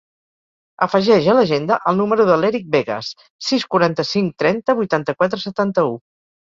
Afegeix 0.85 1.27
a 1.33 1.35
l'agenda 1.39 1.77
el 1.91 1.99
número 2.01 2.27
de 2.31 2.39
l'Èric 2.41 2.67
Vegas: 2.77 3.13
sis, 3.51 3.69
quaranta-cinc, 3.77 4.37
trenta, 4.45 4.79
vuitanta-quatre, 4.85 5.45
setanta-u. 5.51 5.99